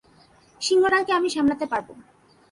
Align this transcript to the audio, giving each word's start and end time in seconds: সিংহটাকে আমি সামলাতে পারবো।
সিংহটাকে 0.61 1.11
আমি 1.17 1.29
সামলাতে 1.35 1.65
পারবো। 1.71 1.93